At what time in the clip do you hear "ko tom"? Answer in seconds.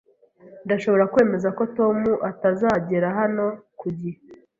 1.57-1.97